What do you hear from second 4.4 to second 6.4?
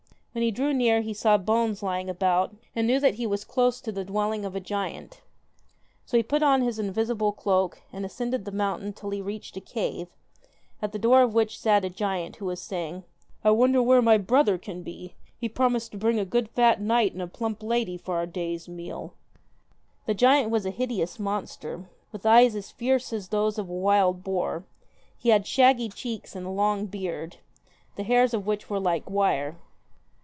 of a giant. So he